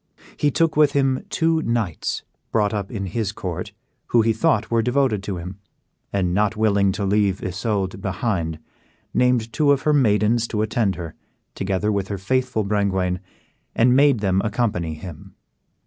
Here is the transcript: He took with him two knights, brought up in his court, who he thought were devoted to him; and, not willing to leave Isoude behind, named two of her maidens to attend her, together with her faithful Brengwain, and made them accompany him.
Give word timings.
He 0.35 0.49
took 0.49 0.75
with 0.75 0.93
him 0.93 1.27
two 1.29 1.61
knights, 1.61 2.23
brought 2.51 2.73
up 2.73 2.89
in 2.89 3.05
his 3.05 3.31
court, 3.31 3.71
who 4.07 4.23
he 4.23 4.33
thought 4.33 4.71
were 4.71 4.81
devoted 4.81 5.21
to 5.21 5.37
him; 5.37 5.59
and, 6.11 6.33
not 6.33 6.57
willing 6.57 6.91
to 6.93 7.05
leave 7.05 7.43
Isoude 7.43 8.01
behind, 8.01 8.57
named 9.13 9.53
two 9.53 9.71
of 9.71 9.83
her 9.83 9.93
maidens 9.93 10.47
to 10.47 10.63
attend 10.63 10.95
her, 10.95 11.13
together 11.53 11.91
with 11.91 12.07
her 12.07 12.17
faithful 12.17 12.63
Brengwain, 12.65 13.19
and 13.75 13.95
made 13.95 14.21
them 14.21 14.41
accompany 14.43 14.95
him. 14.95 15.35